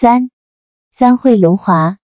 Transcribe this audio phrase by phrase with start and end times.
[0.00, 0.30] 三、
[0.92, 1.98] 三会龙华。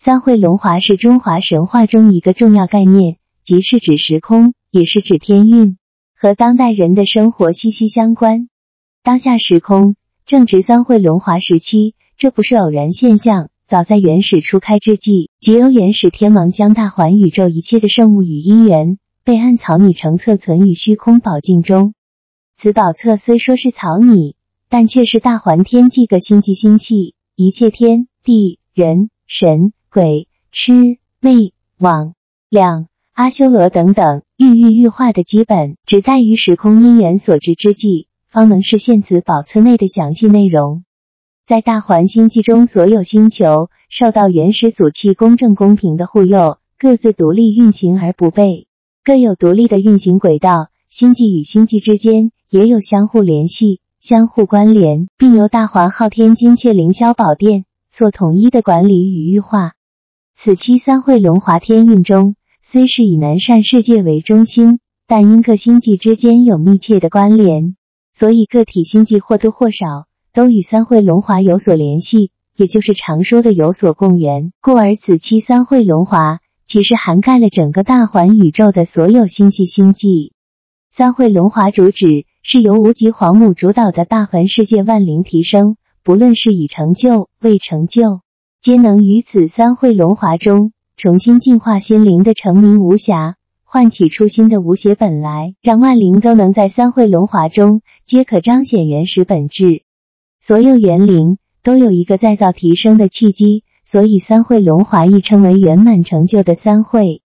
[0.00, 5.78] 三会龙华是中华神话中一个重要概念，即是指时空，也是指天运，
[6.12, 8.48] 和当代人的生活息息相关。
[9.04, 13.48] 当下时空正值三会龙华时期，这不是偶然现象。
[13.68, 21.94] 早在原始初开之际，即由原始天王将大环宇宙一切的圣物与因缘，被暗草拟成册，存于虚空宝镜中。
[22.56, 24.34] 此宝册虽说是草拟，
[24.68, 32.14] 但却是大环天际各星际星系一切天地人神鬼魑魅魍
[32.48, 40.84] 魉阿修罗等等郁郁欲化的基本，只在于时空因缘所致之际，方能实现此宝册内的详细内容。
[41.44, 48.64] 在大环星际中，所有星球受到原始祖气公正公平的护佑，各自独立运行而不悖，
[49.04, 50.68] 各有独立的运行轨道。
[50.88, 59.72] 星际与星际之间也有相互联系、相互关联，并由大环昊天金阙凌霄宝殿做统一的管理与预化。
[60.32, 67.74] 此期三会龙华天运中，虽是以南赡世界为中心，但因各星际之间有密切的关联，
[68.14, 70.06] 所以个体星际或多或少。
[70.32, 80.32] 都与三会龙华有所联系，也就是常说的有所共源，故而此期三会龙华其实涵盖了整个大环宇宙的所有星系星际。
[80.92, 88.20] 三会龙华主旨是由无极皇母主导的大环世界万灵提升，不论是已成就未成就，
[88.60, 99.82] 皆能于此三会龙华中重新净化心灵的成名无瑕，唤起初心的无邪本来，让万灵都能在三会龙华中皆可彰显原始本质。
[100.40, 107.22] 所有元灵都有一个再造提升的契机，所以三会龙华亦称为圆满成就的三会。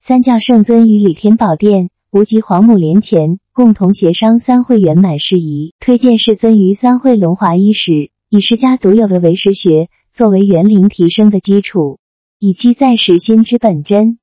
[0.00, 12.00] 三教圣尊与李天宝殿、无极皇母莲前共同协商三会圆满事宜，推荐世尊于三会龙华伊始，以释迦独有的唯识学作为园灵提升的基础，
[12.38, 14.18] 以期再实心之本真。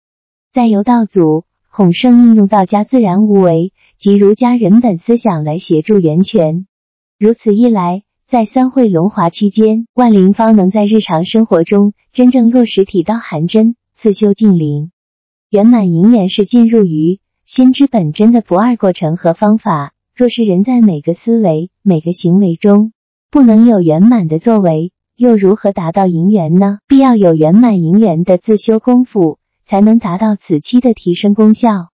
[0.51, 6.67] 再由道祖孔圣应用道家自然无为及儒家人本思想来协助源泉，
[7.17, 8.03] 如此一来。
[8.27, 14.91] 在三会龙华期间，万灵方能在日常生活中真正落实体道含真、自修净灵。
[15.49, 19.91] 圆满迎缘是进入于心之本真的不二过程和方法。
[20.15, 22.93] 若是人在每个思维、每个行为中
[23.31, 26.77] 不能有圆满的作为，又如何达到迎缘呢？
[26.87, 31.89] 必要有圆满迎缘的自修功夫，才能达到此期的提升功效。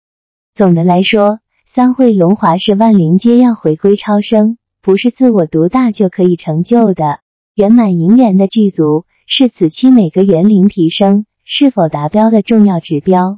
[0.55, 4.57] 总的来说，三会龙华是万灵皆要回归超生。
[4.81, 7.19] 不是自我独大就可以成就的
[7.53, 13.31] 圆满银元的具足，是此期每个园灵提升是否达标的重要指标。